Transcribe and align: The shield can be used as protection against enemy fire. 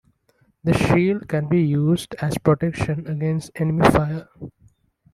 The 0.63 0.73
shield 0.73 1.27
can 1.27 1.47
be 1.47 1.61
used 1.61 2.15
as 2.15 2.35
protection 2.39 3.05
against 3.05 3.51
enemy 3.55 3.87
fire. 3.91 4.27